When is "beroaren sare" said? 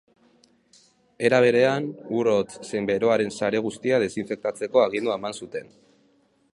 2.91-3.63